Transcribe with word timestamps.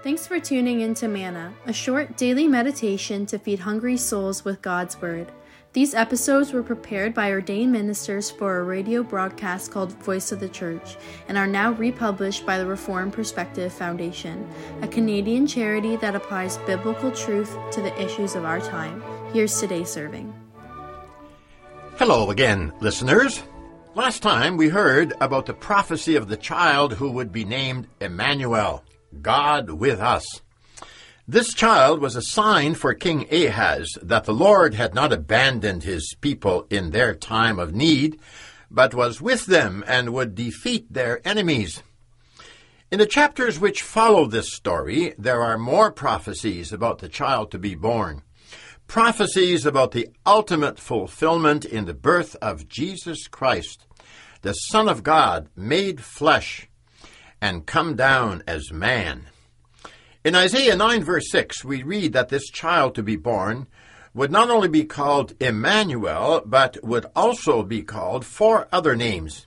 Thanks 0.00 0.28
for 0.28 0.38
tuning 0.38 0.82
in 0.82 0.94
to 0.94 1.08
Manna, 1.08 1.52
a 1.66 1.72
short 1.72 2.16
daily 2.16 2.46
meditation 2.46 3.26
to 3.26 3.38
feed 3.38 3.58
hungry 3.58 3.96
souls 3.96 4.44
with 4.44 4.62
God's 4.62 5.00
Word. 5.00 5.32
These 5.72 5.92
episodes 5.92 6.52
were 6.52 6.62
prepared 6.62 7.14
by 7.14 7.32
ordained 7.32 7.72
ministers 7.72 8.30
for 8.30 8.58
a 8.58 8.62
radio 8.62 9.02
broadcast 9.02 9.72
called 9.72 9.92
Voice 10.04 10.30
of 10.30 10.38
the 10.38 10.48
Church 10.48 10.96
and 11.26 11.36
are 11.36 11.48
now 11.48 11.72
republished 11.72 12.46
by 12.46 12.58
the 12.58 12.66
Reformed 12.66 13.12
Perspective 13.12 13.72
Foundation, 13.72 14.48
a 14.82 14.88
Canadian 14.88 15.48
charity 15.48 15.96
that 15.96 16.14
applies 16.14 16.58
biblical 16.58 17.10
truth 17.10 17.56
to 17.72 17.82
the 17.82 18.00
issues 18.00 18.36
of 18.36 18.44
our 18.44 18.60
time. 18.60 19.02
Here's 19.32 19.58
today's 19.58 19.90
serving. 19.90 20.32
Hello 21.96 22.30
again, 22.30 22.72
listeners. 22.78 23.42
Last 23.96 24.22
time 24.22 24.56
we 24.56 24.68
heard 24.68 25.14
about 25.20 25.46
the 25.46 25.54
prophecy 25.54 26.14
of 26.14 26.28
the 26.28 26.36
child 26.36 26.92
who 26.92 27.10
would 27.10 27.32
be 27.32 27.44
named 27.44 27.88
Emmanuel, 28.00 28.84
God 29.22 29.70
with 29.70 30.00
us. 30.00 30.24
This 31.26 31.52
child 31.52 32.00
was 32.00 32.16
a 32.16 32.22
sign 32.22 32.74
for 32.74 32.94
King 32.94 33.26
Ahaz 33.32 33.98
that 34.02 34.24
the 34.24 34.32
Lord 34.32 34.74
had 34.74 34.94
not 34.94 35.12
abandoned 35.12 35.82
his 35.82 36.14
people 36.20 36.66
in 36.70 36.90
their 36.90 37.14
time 37.14 37.58
of 37.58 37.74
need, 37.74 38.18
but 38.70 38.94
was 38.94 39.20
with 39.20 39.46
them 39.46 39.84
and 39.86 40.14
would 40.14 40.34
defeat 40.34 40.92
their 40.92 41.20
enemies. 41.26 41.82
In 42.90 42.98
the 42.98 43.06
chapters 43.06 43.60
which 43.60 43.82
follow 43.82 44.26
this 44.26 44.54
story, 44.54 45.14
there 45.18 45.42
are 45.42 45.58
more 45.58 45.92
prophecies 45.92 46.72
about 46.72 47.00
the 47.00 47.08
child 47.08 47.50
to 47.50 47.58
be 47.58 47.74
born 47.74 48.22
prophecies 48.88 49.66
about 49.66 49.92
the 49.92 50.08
ultimate 50.24 50.80
fulfillment 50.80 51.64
in 51.64 51.84
the 51.84 51.94
birth 51.94 52.34
of 52.40 52.68
Jesus 52.68 53.28
Christ, 53.28 53.86
the 54.40 54.54
Son 54.54 54.88
of 54.88 55.02
God 55.02 55.48
made 55.54 56.02
flesh 56.02 56.67
and 57.40 57.66
come 57.66 57.96
down 57.96 58.42
as 58.46 58.72
man. 58.72 59.26
In 60.24 60.34
Isaiah 60.34 60.76
9, 60.76 61.04
verse 61.04 61.30
6, 61.30 61.64
we 61.64 61.82
read 61.82 62.12
that 62.12 62.28
this 62.28 62.50
child 62.50 62.94
to 62.96 63.02
be 63.02 63.16
born 63.16 63.66
would 64.14 64.30
not 64.30 64.50
only 64.50 64.68
be 64.68 64.84
called 64.84 65.34
Emmanuel, 65.40 66.42
but 66.44 66.76
would 66.82 67.06
also 67.14 67.62
be 67.62 67.82
called 67.82 68.24
four 68.24 68.66
other 68.72 68.96
names. 68.96 69.46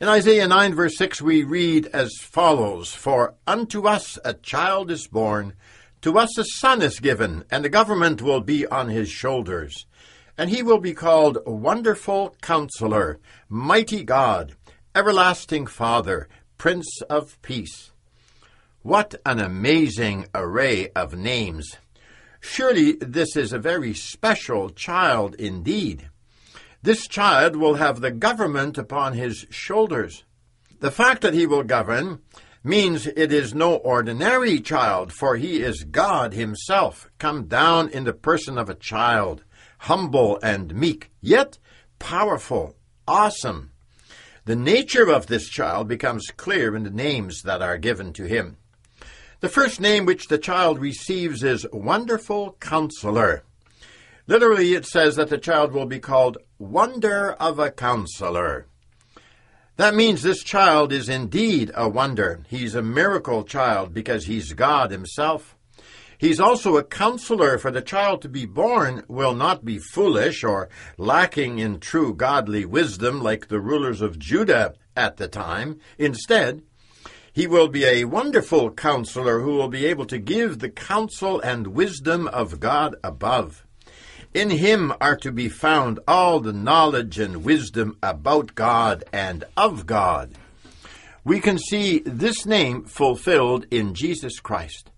In 0.00 0.08
Isaiah 0.08 0.48
9, 0.48 0.74
verse 0.74 0.96
6, 0.96 1.22
we 1.22 1.44
read 1.44 1.86
as 1.92 2.16
follows 2.20 2.92
For 2.92 3.34
unto 3.46 3.86
us 3.86 4.18
a 4.24 4.34
child 4.34 4.90
is 4.90 5.06
born, 5.06 5.54
to 6.02 6.18
us 6.18 6.38
a 6.38 6.44
son 6.44 6.80
is 6.80 7.00
given, 7.00 7.44
and 7.50 7.64
the 7.64 7.68
government 7.68 8.22
will 8.22 8.40
be 8.40 8.66
on 8.66 8.88
his 8.88 9.10
shoulders. 9.10 9.86
And 10.38 10.48
he 10.48 10.62
will 10.62 10.80
be 10.80 10.94
called 10.94 11.38
Wonderful 11.44 12.34
Counselor, 12.40 13.20
Mighty 13.48 14.02
God, 14.02 14.56
Everlasting 14.94 15.66
Father, 15.66 16.28
Prince 16.60 17.00
of 17.08 17.40
Peace. 17.40 17.90
What 18.82 19.14
an 19.24 19.40
amazing 19.40 20.26
array 20.34 20.90
of 20.90 21.16
names! 21.16 21.78
Surely 22.38 22.96
this 23.00 23.34
is 23.34 23.54
a 23.54 23.58
very 23.58 23.94
special 23.94 24.68
child 24.68 25.34
indeed. 25.36 26.10
This 26.82 27.08
child 27.08 27.56
will 27.56 27.76
have 27.76 28.02
the 28.02 28.10
government 28.10 28.76
upon 28.76 29.14
his 29.14 29.46
shoulders. 29.48 30.24
The 30.80 30.90
fact 30.90 31.22
that 31.22 31.32
he 31.32 31.46
will 31.46 31.62
govern 31.62 32.20
means 32.62 33.06
it 33.06 33.32
is 33.32 33.54
no 33.54 33.76
ordinary 33.76 34.60
child, 34.60 35.14
for 35.14 35.36
he 35.36 35.62
is 35.62 35.84
God 35.84 36.34
himself, 36.34 37.08
come 37.16 37.44
down 37.44 37.88
in 37.88 38.04
the 38.04 38.12
person 38.12 38.58
of 38.58 38.68
a 38.68 38.74
child, 38.74 39.44
humble 39.78 40.38
and 40.42 40.74
meek, 40.74 41.10
yet 41.22 41.56
powerful, 41.98 42.76
awesome. 43.08 43.69
The 44.44 44.56
nature 44.56 45.10
of 45.10 45.26
this 45.26 45.48
child 45.48 45.88
becomes 45.88 46.30
clear 46.36 46.74
in 46.74 46.82
the 46.82 46.90
names 46.90 47.42
that 47.42 47.62
are 47.62 47.78
given 47.78 48.12
to 48.14 48.24
him. 48.24 48.56
The 49.40 49.48
first 49.48 49.80
name 49.80 50.06
which 50.06 50.28
the 50.28 50.38
child 50.38 50.78
receives 50.78 51.42
is 51.42 51.66
Wonderful 51.72 52.56
Counselor. 52.60 53.42
Literally, 54.26 54.74
it 54.74 54.86
says 54.86 55.16
that 55.16 55.28
the 55.28 55.38
child 55.38 55.72
will 55.72 55.86
be 55.86 55.98
called 55.98 56.38
Wonder 56.58 57.32
of 57.32 57.58
a 57.58 57.70
Counselor. 57.70 58.66
That 59.76 59.94
means 59.94 60.22
this 60.22 60.42
child 60.42 60.92
is 60.92 61.08
indeed 61.08 61.70
a 61.74 61.88
wonder. 61.88 62.44
He's 62.48 62.74
a 62.74 62.82
miracle 62.82 63.44
child 63.44 63.94
because 63.94 64.26
he's 64.26 64.52
God 64.52 64.90
himself. 64.90 65.56
He's 66.20 66.38
also 66.38 66.76
a 66.76 66.84
counselor, 66.84 67.56
for 67.56 67.70
the 67.70 67.80
child 67.80 68.20
to 68.20 68.28
be 68.28 68.44
born 68.44 69.04
will 69.08 69.34
not 69.34 69.64
be 69.64 69.78
foolish 69.78 70.44
or 70.44 70.68
lacking 70.98 71.58
in 71.58 71.80
true 71.80 72.14
godly 72.14 72.66
wisdom 72.66 73.22
like 73.22 73.48
the 73.48 73.58
rulers 73.58 74.02
of 74.02 74.18
Judah 74.18 74.74
at 74.94 75.16
the 75.16 75.28
time. 75.28 75.78
Instead, 75.96 76.60
he 77.32 77.46
will 77.46 77.68
be 77.68 77.86
a 77.86 78.04
wonderful 78.04 78.70
counselor 78.70 79.40
who 79.40 79.54
will 79.54 79.70
be 79.70 79.86
able 79.86 80.04
to 80.04 80.18
give 80.18 80.58
the 80.58 80.68
counsel 80.68 81.40
and 81.40 81.68
wisdom 81.68 82.28
of 82.28 82.60
God 82.60 82.96
above. 83.02 83.64
In 84.34 84.50
him 84.50 84.92
are 85.00 85.16
to 85.16 85.32
be 85.32 85.48
found 85.48 86.00
all 86.06 86.38
the 86.38 86.52
knowledge 86.52 87.18
and 87.18 87.44
wisdom 87.44 87.96
about 88.02 88.54
God 88.54 89.04
and 89.10 89.44
of 89.56 89.86
God. 89.86 90.34
We 91.24 91.40
can 91.40 91.56
see 91.56 92.00
this 92.00 92.44
name 92.44 92.84
fulfilled 92.84 93.64
in 93.70 93.94
Jesus 93.94 94.38
Christ. 94.38 94.90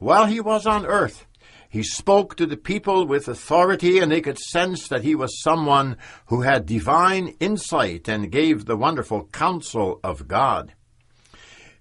While 0.00 0.24
he 0.24 0.40
was 0.40 0.66
on 0.66 0.86
earth, 0.86 1.26
he 1.68 1.82
spoke 1.82 2.34
to 2.36 2.46
the 2.46 2.56
people 2.56 3.06
with 3.06 3.28
authority, 3.28 3.98
and 3.98 4.10
they 4.10 4.22
could 4.22 4.38
sense 4.38 4.88
that 4.88 5.04
he 5.04 5.14
was 5.14 5.42
someone 5.42 5.98
who 6.28 6.40
had 6.40 6.64
divine 6.64 7.34
insight 7.38 8.08
and 8.08 8.32
gave 8.32 8.64
the 8.64 8.78
wonderful 8.78 9.26
counsel 9.26 10.00
of 10.02 10.26
God. 10.26 10.72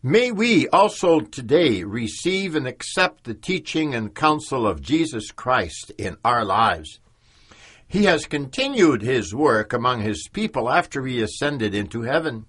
May 0.03 0.31
we 0.31 0.68
also 0.68 1.22
today 1.22 1.84
receive 1.84 2.56
and 2.56 2.68
accept 2.68 3.24
the 3.24 3.34
teaching 3.34 3.96
and 3.96 4.13
counsel 4.13 4.68
of 4.68 4.81
Jesus 4.81 5.31
Christ 5.31 5.94
in 5.97 6.18
our 6.25 6.44
lives. 6.44 7.00
He 7.88 8.03
has 8.03 8.25
continued 8.25 9.01
his 9.01 9.34
work 9.34 9.72
among 9.72 10.01
his 10.01 10.28
people 10.34 10.69
after 10.69 11.06
he 11.06 11.22
ascended 11.22 11.74
into 11.74 12.01
heaven. 12.01 12.47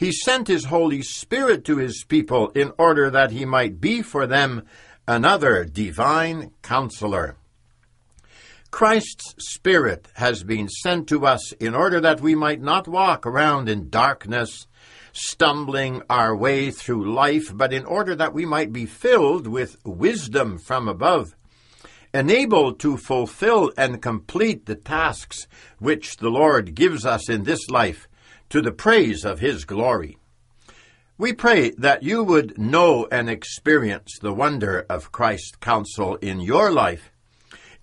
He 0.00 0.12
sent 0.12 0.48
his 0.48 0.64
Holy 0.64 1.02
Spirit 1.02 1.62
to 1.66 1.76
his 1.76 2.04
people 2.04 2.48
in 2.52 2.72
order 2.78 3.10
that 3.10 3.32
he 3.32 3.44
might 3.44 3.82
be 3.82 4.00
for 4.00 4.26
them 4.26 4.62
another 5.06 5.66
divine 5.66 6.52
counselor. 6.62 7.36
Christ's 8.70 9.34
Spirit 9.36 10.08
has 10.14 10.42
been 10.42 10.70
sent 10.70 11.06
to 11.08 11.26
us 11.26 11.52
in 11.52 11.74
order 11.74 12.00
that 12.00 12.22
we 12.22 12.34
might 12.34 12.62
not 12.62 12.88
walk 12.88 13.26
around 13.26 13.68
in 13.68 13.90
darkness 13.90 14.66
stumbling 15.12 16.00
our 16.08 16.34
way 16.34 16.70
through 16.70 17.12
life, 17.12 17.52
but 17.54 17.70
in 17.70 17.84
order 17.84 18.14
that 18.14 18.32
we 18.32 18.46
might 18.46 18.72
be 18.72 18.86
filled 18.86 19.46
with 19.46 19.76
wisdom 19.84 20.56
from 20.56 20.88
above, 20.88 21.36
enabled 22.14 22.80
to 22.80 22.96
fulfill 22.96 23.70
and 23.76 24.00
complete 24.00 24.64
the 24.64 24.76
tasks 24.76 25.46
which 25.78 26.16
the 26.16 26.30
Lord 26.30 26.74
gives 26.74 27.04
us 27.04 27.28
in 27.28 27.42
this 27.42 27.68
life 27.68 28.08
to 28.50 28.60
the 28.60 28.72
praise 28.72 29.24
of 29.24 29.40
His 29.40 29.64
glory. 29.64 30.18
We 31.16 31.32
pray 31.32 31.70
that 31.78 32.02
you 32.02 32.24
would 32.24 32.58
know 32.58 33.06
and 33.12 33.30
experience 33.30 34.18
the 34.20 34.32
wonder 34.32 34.86
of 34.88 35.12
Christ's 35.12 35.56
counsel 35.56 36.16
in 36.16 36.40
your 36.40 36.70
life. 36.70 37.12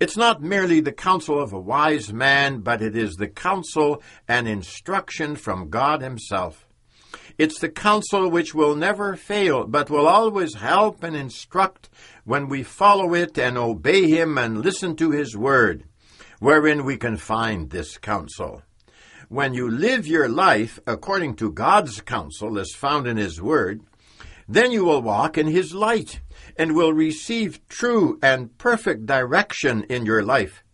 It's 0.00 0.16
not 0.16 0.42
merely 0.42 0.80
the 0.80 0.92
counsel 0.92 1.40
of 1.40 1.52
a 1.52 1.58
wise 1.58 2.12
man, 2.12 2.60
but 2.60 2.82
it 2.82 2.96
is 2.96 3.14
the 3.14 3.28
counsel 3.28 4.02
and 4.28 4.46
instruction 4.46 5.36
from 5.36 5.70
God 5.70 6.02
Himself. 6.02 6.66
It's 7.38 7.60
the 7.60 7.68
counsel 7.68 8.28
which 8.28 8.54
will 8.54 8.76
never 8.76 9.16
fail, 9.16 9.66
but 9.66 9.88
will 9.88 10.06
always 10.06 10.54
help 10.54 11.02
and 11.02 11.16
instruct 11.16 11.88
when 12.24 12.48
we 12.48 12.62
follow 12.62 13.14
it 13.14 13.38
and 13.38 13.56
obey 13.56 14.08
Him 14.08 14.36
and 14.36 14.62
listen 14.62 14.96
to 14.96 15.12
His 15.12 15.36
word, 15.36 15.84
wherein 16.40 16.84
we 16.84 16.96
can 16.96 17.16
find 17.16 17.70
this 17.70 17.96
counsel. 17.96 18.62
When 19.30 19.52
you 19.52 19.70
live 19.70 20.06
your 20.06 20.26
life 20.26 20.80
according 20.86 21.36
to 21.36 21.52
God's 21.52 22.00
counsel 22.00 22.58
as 22.58 22.72
found 22.72 23.06
in 23.06 23.18
His 23.18 23.42
word, 23.42 23.82
then 24.48 24.72
you 24.72 24.86
will 24.86 25.02
walk 25.02 25.36
in 25.36 25.48
His 25.48 25.74
light 25.74 26.20
and 26.56 26.74
will 26.74 26.94
receive 26.94 27.60
true 27.68 28.18
and 28.22 28.56
perfect 28.56 29.04
direction 29.04 29.84
in 29.90 30.06
your 30.06 30.22
life. 30.22 30.64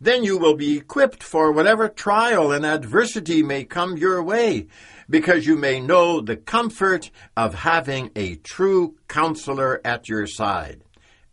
Then 0.00 0.24
you 0.24 0.36
will 0.38 0.56
be 0.56 0.76
equipped 0.78 1.22
for 1.22 1.52
whatever 1.52 1.88
trial 1.88 2.50
and 2.50 2.66
adversity 2.66 3.44
may 3.44 3.62
come 3.62 3.96
your 3.96 4.20
way, 4.24 4.66
because 5.08 5.46
you 5.46 5.56
may 5.56 5.78
know 5.78 6.20
the 6.20 6.36
comfort 6.36 7.12
of 7.36 7.54
having 7.54 8.10
a 8.16 8.34
true 8.34 8.96
counselor 9.06 9.80
at 9.84 10.08
your 10.08 10.26
side. 10.26 10.82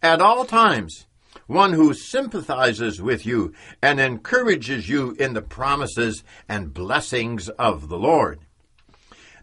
At 0.04 0.22
all 0.22 0.46
times, 0.46 1.08
one 1.52 1.74
who 1.74 1.94
sympathizes 1.94 3.02
with 3.02 3.26
you 3.26 3.54
and 3.82 4.00
encourages 4.00 4.88
you 4.88 5.12
in 5.20 5.34
the 5.34 5.42
promises 5.42 6.24
and 6.48 6.74
blessings 6.74 7.50
of 7.50 7.90
the 7.90 7.98
Lord. 7.98 8.40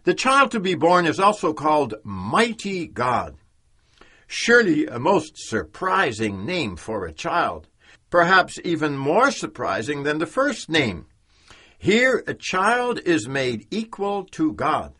The 0.05 0.15
child 0.15 0.49
to 0.51 0.59
be 0.59 0.73
born 0.73 1.05
is 1.05 1.19
also 1.19 1.53
called 1.53 1.93
Mighty 2.03 2.87
God. 2.87 3.37
Surely 4.25 4.87
a 4.87 4.97
most 4.97 5.37
surprising 5.37 6.45
name 6.45 6.75
for 6.75 7.05
a 7.05 7.13
child, 7.13 7.67
perhaps 8.09 8.59
even 8.63 8.97
more 8.97 9.29
surprising 9.29 10.03
than 10.03 10.17
the 10.17 10.25
first 10.25 10.67
name. 10.67 11.05
Here, 11.77 12.23
a 12.25 12.33
child 12.33 12.99
is 13.05 13.27
made 13.27 13.67
equal 13.69 14.25
to 14.31 14.53
God. 14.53 14.93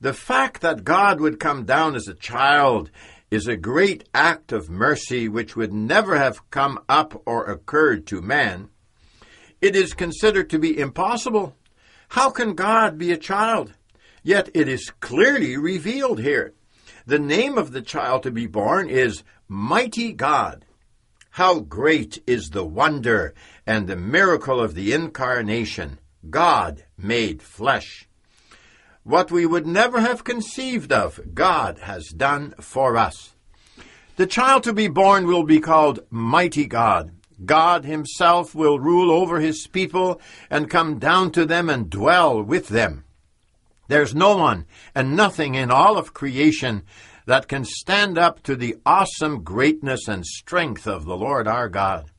The 0.00 0.14
fact 0.14 0.62
that 0.62 0.84
God 0.84 1.20
would 1.20 1.40
come 1.40 1.64
down 1.64 1.94
as 1.94 2.08
a 2.08 2.14
child 2.14 2.90
is 3.30 3.46
a 3.46 3.56
great 3.56 4.08
act 4.12 4.50
of 4.50 4.68
mercy 4.68 5.28
which 5.28 5.54
would 5.54 5.72
never 5.72 6.16
have 6.16 6.50
come 6.50 6.80
up 6.88 7.22
or 7.26 7.44
occurred 7.46 8.06
to 8.06 8.20
man. 8.20 8.68
It 9.60 9.76
is 9.76 9.94
considered 9.94 10.50
to 10.50 10.58
be 10.58 10.78
impossible. 10.78 11.54
How 12.10 12.30
can 12.30 12.54
God 12.54 12.98
be 12.98 13.12
a 13.12 13.16
child? 13.16 13.74
Yet 14.22 14.50
it 14.52 14.68
is 14.68 14.92
clearly 15.00 15.56
revealed 15.56 16.20
here. 16.20 16.54
The 17.06 17.18
name 17.18 17.56
of 17.56 17.72
the 17.72 17.82
child 17.82 18.24
to 18.24 18.30
be 18.30 18.46
born 18.46 18.90
is 18.90 19.22
Mighty 19.48 20.12
God. 20.12 20.64
How 21.30 21.60
great 21.60 22.22
is 22.26 22.50
the 22.50 22.64
wonder 22.64 23.34
and 23.64 23.86
the 23.86 23.96
miracle 23.96 24.60
of 24.60 24.74
the 24.74 24.92
incarnation, 24.92 25.98
God 26.28 26.84
made 26.98 27.42
flesh. 27.42 28.08
What 29.10 29.32
we 29.32 29.44
would 29.44 29.66
never 29.66 30.00
have 30.00 30.22
conceived 30.22 30.92
of, 30.92 31.34
God 31.34 31.80
has 31.80 32.10
done 32.10 32.54
for 32.60 32.96
us. 32.96 33.34
The 34.14 34.28
child 34.28 34.62
to 34.62 34.72
be 34.72 34.86
born 34.86 35.26
will 35.26 35.42
be 35.42 35.58
called 35.58 35.98
Mighty 36.10 36.64
God. 36.64 37.10
God 37.44 37.84
Himself 37.84 38.54
will 38.54 38.78
rule 38.78 39.10
over 39.10 39.40
His 39.40 39.66
people 39.66 40.20
and 40.48 40.70
come 40.70 41.00
down 41.00 41.32
to 41.32 41.44
them 41.44 41.68
and 41.68 41.90
dwell 41.90 42.40
with 42.40 42.68
them. 42.68 43.02
There's 43.88 44.14
no 44.14 44.36
one 44.36 44.66
and 44.94 45.16
nothing 45.16 45.56
in 45.56 45.72
all 45.72 45.98
of 45.98 46.14
creation 46.14 46.84
that 47.26 47.48
can 47.48 47.64
stand 47.64 48.16
up 48.16 48.44
to 48.44 48.54
the 48.54 48.76
awesome 48.86 49.42
greatness 49.42 50.06
and 50.06 50.24
strength 50.24 50.86
of 50.86 51.04
the 51.04 51.16
Lord 51.16 51.48
our 51.48 51.68
God. 51.68 52.12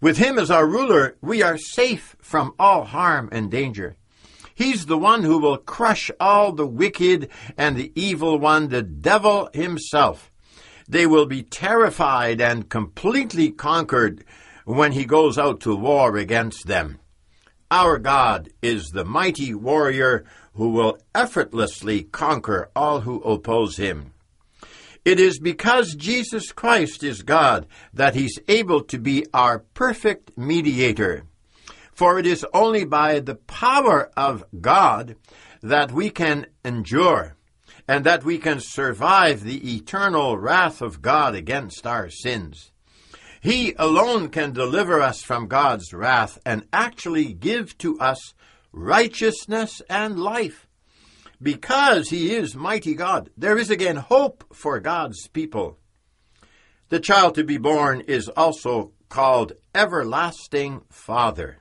With 0.00 0.18
Him 0.18 0.38
as 0.38 0.48
our 0.48 0.68
ruler, 0.68 1.16
we 1.20 1.42
are 1.42 1.58
safe 1.58 2.14
from 2.20 2.54
all 2.56 2.84
harm 2.84 3.28
and 3.32 3.50
danger. 3.50 3.96
He's 4.60 4.84
the 4.84 4.98
one 4.98 5.22
who 5.22 5.38
will 5.38 5.56
crush 5.56 6.10
all 6.20 6.52
the 6.52 6.66
wicked 6.66 7.30
and 7.56 7.76
the 7.76 7.92
evil 7.94 8.38
one, 8.38 8.68
the 8.68 8.82
devil 8.82 9.48
himself. 9.54 10.30
They 10.86 11.06
will 11.06 11.24
be 11.24 11.42
terrified 11.42 12.42
and 12.42 12.68
completely 12.68 13.52
conquered 13.52 14.22
when 14.66 14.92
he 14.92 15.06
goes 15.06 15.38
out 15.38 15.60
to 15.60 15.74
war 15.74 16.18
against 16.18 16.66
them. 16.66 16.98
Our 17.70 17.98
God 17.98 18.50
is 18.60 18.90
the 18.90 19.06
mighty 19.06 19.54
warrior 19.54 20.26
who 20.52 20.68
will 20.68 20.98
effortlessly 21.14 22.02
conquer 22.02 22.70
all 22.76 23.00
who 23.00 23.22
oppose 23.22 23.78
him. 23.78 24.12
It 25.06 25.18
is 25.18 25.38
because 25.38 25.94
Jesus 25.94 26.52
Christ 26.52 27.02
is 27.02 27.22
God 27.22 27.66
that 27.94 28.14
he's 28.14 28.38
able 28.46 28.82
to 28.82 28.98
be 28.98 29.24
our 29.32 29.60
perfect 29.60 30.36
mediator. 30.36 31.24
For 32.00 32.18
it 32.18 32.24
is 32.24 32.46
only 32.54 32.86
by 32.86 33.20
the 33.20 33.34
power 33.34 34.10
of 34.16 34.42
God 34.58 35.16
that 35.60 35.92
we 35.92 36.08
can 36.08 36.46
endure 36.64 37.36
and 37.86 38.06
that 38.06 38.24
we 38.24 38.38
can 38.38 38.58
survive 38.58 39.44
the 39.44 39.74
eternal 39.76 40.38
wrath 40.38 40.80
of 40.80 41.02
God 41.02 41.34
against 41.34 41.86
our 41.86 42.08
sins. 42.08 42.72
He 43.42 43.74
alone 43.78 44.30
can 44.30 44.54
deliver 44.54 45.02
us 45.02 45.22
from 45.22 45.46
God's 45.46 45.92
wrath 45.92 46.38
and 46.46 46.66
actually 46.72 47.34
give 47.34 47.76
to 47.76 48.00
us 48.00 48.32
righteousness 48.72 49.82
and 49.90 50.18
life. 50.18 50.66
Because 51.42 52.08
he 52.08 52.34
is 52.34 52.56
mighty 52.56 52.94
God, 52.94 53.28
there 53.36 53.58
is 53.58 53.68
again 53.68 53.96
hope 53.96 54.42
for 54.54 54.80
God's 54.80 55.28
people. 55.28 55.76
The 56.88 56.98
child 56.98 57.34
to 57.34 57.44
be 57.44 57.58
born 57.58 58.00
is 58.00 58.30
also 58.30 58.92
called 59.10 59.52
Everlasting 59.74 60.80
Father. 60.88 61.59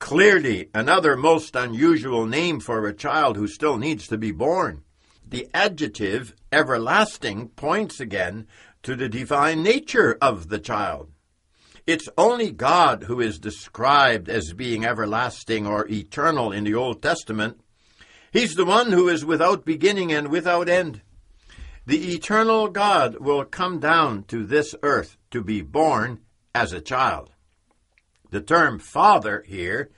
Clearly, 0.00 0.70
another 0.74 1.14
most 1.14 1.54
unusual 1.54 2.26
name 2.26 2.58
for 2.58 2.84
a 2.86 2.92
child 2.92 3.36
who 3.36 3.46
still 3.46 3.76
needs 3.76 4.08
to 4.08 4.18
be 4.18 4.32
born. 4.32 4.82
The 5.28 5.48
adjective 5.54 6.34
everlasting 6.50 7.50
points 7.50 8.00
again 8.00 8.48
to 8.82 8.96
the 8.96 9.08
divine 9.08 9.62
nature 9.62 10.18
of 10.20 10.48
the 10.48 10.58
child. 10.58 11.12
It's 11.86 12.08
only 12.18 12.50
God 12.50 13.04
who 13.04 13.20
is 13.20 13.38
described 13.38 14.28
as 14.28 14.54
being 14.54 14.84
everlasting 14.84 15.66
or 15.66 15.86
eternal 15.88 16.50
in 16.50 16.64
the 16.64 16.74
Old 16.74 17.02
Testament. 17.02 17.60
He's 18.32 18.54
the 18.54 18.64
one 18.64 18.92
who 18.92 19.08
is 19.08 19.24
without 19.24 19.64
beginning 19.64 20.12
and 20.12 20.28
without 20.28 20.68
end. 20.68 21.02
The 21.86 22.14
eternal 22.14 22.68
God 22.68 23.18
will 23.20 23.44
come 23.44 23.78
down 23.78 24.24
to 24.24 24.44
this 24.44 24.74
earth 24.82 25.18
to 25.30 25.44
be 25.44 25.60
born 25.60 26.20
as 26.54 26.72
a 26.72 26.80
child. 26.80 27.29
The 28.30 28.40
term 28.40 28.78
father 28.78 29.44
here 29.46 29.90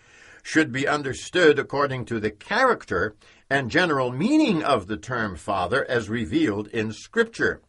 should 0.43 0.73
be 0.73 0.88
understood 0.88 1.58
according 1.58 2.06
to 2.06 2.19
the 2.19 2.31
character 2.31 3.14
and 3.49 3.70
general 3.70 4.11
meaning 4.11 4.62
of 4.62 4.87
the 4.87 4.96
term 4.96 5.37
father 5.37 5.84
as 5.88 6.08
revealed 6.08 6.69
in 6.69 6.93
Scripture. 6.93 7.62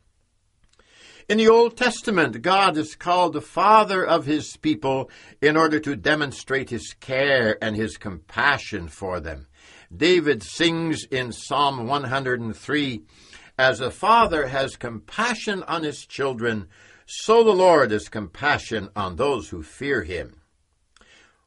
In 1.30 1.38
the 1.38 1.48
Old 1.48 1.78
Testament, 1.78 2.42
God 2.42 2.76
is 2.78 2.96
called 2.96 3.34
the 3.34 3.42
Father 3.42 4.06
of 4.06 4.26
His 4.26 4.58
people 4.58 5.10
in 5.42 5.56
order 5.56 5.80
to 5.80 5.96
demonstrate 5.96 6.70
His 6.70 6.94
care 7.00 7.58
and 7.62 7.76
His 7.76 7.98
compassion 7.98 8.88
for 8.88 9.20
them. 9.20 9.48
David 9.96 10.42
sings 10.42 11.06
in 11.06 11.32
Psalm 11.32 11.88
103 11.88 13.04
As 13.58 13.80
a 13.80 13.92
father 13.92 14.48
has 14.48 14.76
compassion 14.76 15.64
on 15.64 15.84
his 15.84 16.06
children, 16.06 16.68
so 17.06 17.44
the 17.44 17.52
Lord 17.52 17.92
has 17.92 18.10
compassion 18.10 18.90
on 18.96 19.16
those 19.16 19.50
who 19.50 19.62
fear 19.62 20.04
him. 20.04 20.42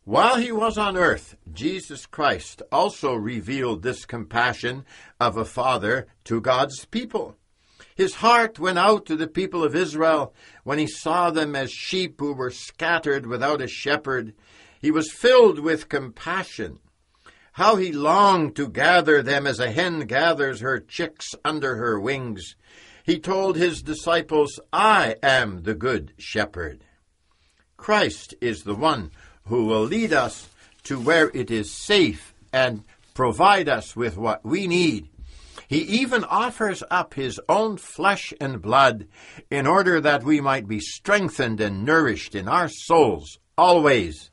While 0.06 0.36
he 0.36 0.52
was 0.52 0.78
on 0.78 0.96
earth, 0.96 1.34
Jesus 1.52 2.06
Christ 2.06 2.62
also 2.70 3.12
revealed 3.12 3.82
this 3.82 4.06
compassion 4.06 4.84
of 5.18 5.36
a 5.36 5.44
father 5.44 6.06
to 6.26 6.40
God's 6.40 6.84
people. 6.84 7.36
His 7.96 8.14
heart 8.14 8.60
went 8.60 8.78
out 8.78 9.04
to 9.06 9.16
the 9.16 9.26
people 9.26 9.64
of 9.64 9.74
Israel 9.74 10.32
when 10.62 10.78
he 10.78 10.86
saw 10.86 11.32
them 11.32 11.56
as 11.56 11.72
sheep 11.72 12.20
who 12.20 12.34
were 12.34 12.52
scattered 12.52 13.26
without 13.26 13.60
a 13.60 13.66
shepherd. 13.66 14.32
He 14.80 14.92
was 14.92 15.10
filled 15.10 15.58
with 15.58 15.88
compassion 15.88 16.78
how 17.54 17.74
he 17.74 17.90
longed 17.90 18.54
to 18.54 18.68
gather 18.68 19.22
them 19.22 19.44
as 19.44 19.58
a 19.58 19.72
hen 19.72 20.00
gathers 20.00 20.60
her 20.60 20.78
chicks 20.78 21.34
under 21.44 21.74
her 21.74 21.98
wings. 21.98 22.54
He 23.02 23.18
told 23.18 23.56
his 23.56 23.82
disciples, 23.82 24.60
I 24.72 25.16
am 25.20 25.64
the 25.64 25.74
good 25.74 26.12
shepherd. 26.16 26.84
Christ 27.76 28.34
is 28.40 28.62
the 28.62 28.76
one 28.76 29.10
who 29.46 29.66
will 29.66 29.82
lead 29.82 30.12
us 30.12 30.48
to 30.84 31.00
where 31.00 31.30
it 31.34 31.50
is 31.50 31.70
safe 31.70 32.34
and 32.52 32.84
provide 33.14 33.68
us 33.68 33.96
with 33.96 34.16
what 34.16 34.44
we 34.44 34.66
need. 34.66 35.08
He 35.68 35.78
even 35.78 36.22
offers 36.24 36.82
up 36.90 37.14
his 37.14 37.40
own 37.48 37.76
flesh 37.76 38.32
and 38.40 38.62
blood 38.62 39.08
in 39.50 39.66
order 39.66 40.00
that 40.00 40.22
we 40.22 40.40
might 40.40 40.68
be 40.68 40.78
strengthened 40.78 41.60
and 41.60 41.84
nourished 41.84 42.34
in 42.34 42.46
our 42.46 42.68
souls 42.68 43.38
always. 43.58 44.30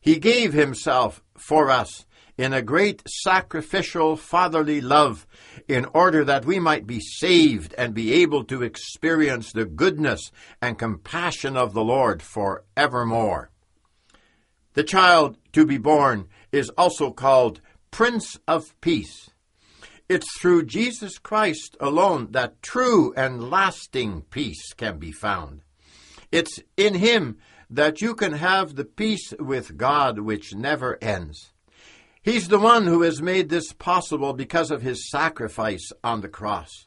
He 0.00 0.18
gave 0.18 0.52
himself 0.52 1.22
for 1.38 1.70
us 1.70 2.04
in 2.36 2.52
a 2.52 2.62
great 2.62 3.02
sacrificial 3.08 4.16
fatherly 4.16 4.80
love 4.80 5.26
in 5.68 5.86
order 5.94 6.24
that 6.24 6.44
we 6.44 6.58
might 6.58 6.86
be 6.86 7.00
saved 7.00 7.72
and 7.78 7.94
be 7.94 8.12
able 8.12 8.44
to 8.44 8.62
experience 8.62 9.52
the 9.52 9.64
goodness 9.64 10.30
and 10.60 10.78
compassion 10.78 11.56
of 11.56 11.72
the 11.72 11.84
Lord 11.84 12.20
for 12.20 12.64
evermore. 12.76 13.50
The 14.74 14.84
child 14.84 15.38
to 15.52 15.64
be 15.64 15.78
born 15.78 16.28
is 16.52 16.68
also 16.70 17.10
called 17.10 17.60
Prince 17.90 18.38
of 18.46 18.78
Peace. 18.80 19.30
It's 20.08 20.38
through 20.38 20.66
Jesus 20.66 21.18
Christ 21.18 21.76
alone 21.80 22.32
that 22.32 22.60
true 22.60 23.14
and 23.16 23.50
lasting 23.50 24.22
peace 24.30 24.72
can 24.74 24.98
be 24.98 25.12
found. 25.12 25.62
It's 26.30 26.60
in 26.76 26.94
Him 26.94 27.38
that 27.70 28.02
you 28.02 28.14
can 28.14 28.32
have 28.32 28.74
the 28.74 28.84
peace 28.84 29.32
with 29.38 29.76
God 29.76 30.18
which 30.18 30.54
never 30.54 30.98
ends. 31.00 31.52
He's 32.22 32.48
the 32.48 32.58
one 32.58 32.86
who 32.86 33.02
has 33.02 33.22
made 33.22 33.48
this 33.48 33.72
possible 33.72 34.32
because 34.32 34.70
of 34.70 34.82
his 34.82 35.10
sacrifice 35.10 35.92
on 36.02 36.20
the 36.20 36.28
cross. 36.28 36.86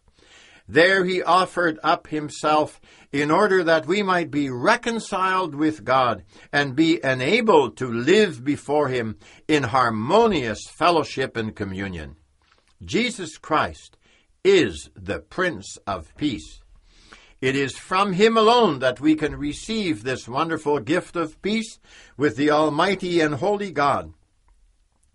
There 0.67 1.05
he 1.05 1.23
offered 1.23 1.79
up 1.81 2.07
himself 2.07 2.81
in 3.11 3.31
order 3.31 3.63
that 3.63 3.87
we 3.87 4.03
might 4.03 4.29
be 4.29 4.49
reconciled 4.49 5.55
with 5.55 5.85
God 5.85 6.23
and 6.51 6.75
be 6.75 6.99
enabled 7.03 7.77
to 7.77 7.91
live 7.91 8.43
before 8.43 8.89
him 8.89 9.17
in 9.47 9.63
harmonious 9.63 10.67
fellowship 10.67 11.37
and 11.37 11.55
communion. 11.55 12.17
Jesus 12.83 13.37
Christ 13.37 13.97
is 14.43 14.89
the 14.93 15.19
Prince 15.19 15.77
of 15.87 16.15
Peace. 16.17 16.61
It 17.39 17.55
is 17.55 17.77
from 17.77 18.13
him 18.13 18.35
alone 18.35 18.79
that 18.79 18.99
we 18.99 19.15
can 19.15 19.35
receive 19.35 20.03
this 20.03 20.27
wonderful 20.27 20.79
gift 20.79 21.15
of 21.15 21.41
peace 21.41 21.79
with 22.17 22.35
the 22.35 22.49
Almighty 22.49 23.21
and 23.21 23.35
Holy 23.35 23.71
God. 23.71 24.13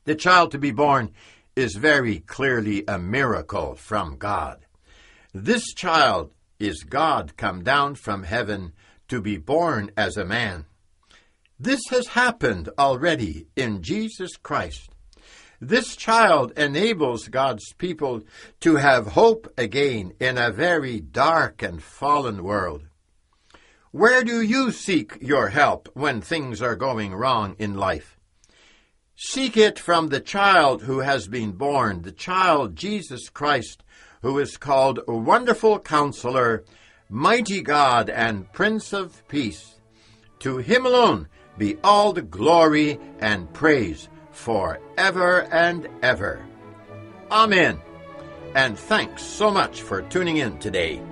The 0.05 0.15
child 0.15 0.53
to 0.53 0.59
be 0.59 0.71
born 0.71 1.11
is 1.57 1.75
very 1.75 2.21
clearly 2.21 2.85
a 2.87 2.99
miracle 2.99 3.75
from 3.75 4.17
God. 4.17 4.65
This 5.35 5.73
child 5.73 6.31
is 6.59 6.85
God 6.85 7.39
come 7.39 7.63
down 7.65 7.95
from 7.95 8.25
heaven 8.25 8.75
to 9.09 9.23
be 9.23 9.39
born 9.39 9.91
as 9.97 10.19
a 10.19 10.27
man. 10.27 10.67
This 11.59 11.81
has 11.89 12.09
happened 12.09 12.69
already 12.79 13.47
in 13.57 13.83
Jesus 13.83 14.37
Christ. 14.37 14.91
This 15.59 15.97
child 15.97 16.53
enables 16.59 17.29
God's 17.29 17.73
people 17.73 18.25
to 18.61 18.77
have 18.77 19.07
hope 19.07 19.51
again 19.57 20.13
in 20.21 20.37
a 20.37 20.51
very 20.51 21.01
dark 21.01 21.63
and 21.63 21.83
fallen 21.83 22.43
world. 22.43 22.83
Where 23.91 24.25
do 24.25 24.43
you 24.43 24.71
seek 24.71 25.17
your 25.23 25.49
help 25.49 25.89
when 25.95 26.21
things 26.21 26.61
are 26.61 26.77
going 26.77 27.15
wrong 27.15 27.57
in 27.59 27.75
life? 27.75 28.19
Seek 29.17 29.57
it 29.57 29.79
from 29.79 30.09
the 30.09 30.21
child 30.21 30.83
who 30.83 30.99
has 30.99 31.29
been 31.29 31.53
born, 31.53 32.03
the 32.03 32.13
child 32.13 32.77
Jesus 32.77 33.29
Christ, 33.29 33.82
who 34.23 34.39
is 34.39 34.57
called 34.57 35.01
Wonderful 35.07 35.81
Counselor, 35.81 36.65
Mighty 37.09 37.61
God, 37.61 38.09
and 38.09 38.51
Prince 38.53 38.93
of 38.93 39.27
Peace. 39.29 39.81
To 40.41 40.59
him 40.59 40.87
alone 40.87 41.29
be 41.59 41.77
all 41.85 42.13
the 42.13 42.23
glory 42.23 42.99
and 43.21 43.53
praise 43.53 44.09
for 44.31 44.81
ever 44.97 45.43
and 45.53 45.89
ever. 46.03 46.45
Amen. 47.31 47.81
And 48.55 48.79
thanks 48.79 49.23
so 49.23 49.51
much 49.51 49.83
for 49.83 50.03
tuning 50.03 50.39
in 50.39 50.59
today. 50.59 51.03